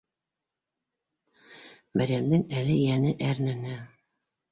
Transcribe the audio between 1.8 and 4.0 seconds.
Мәрйәмдең әле йәне әрнене